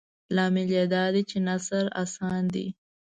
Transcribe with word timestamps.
لامل 0.35 0.69
یې 0.75 0.83
دادی 0.93 1.21
چې 1.29 1.37
نثر 1.47 1.85
اسان 2.03 2.43
دی. 2.53 2.67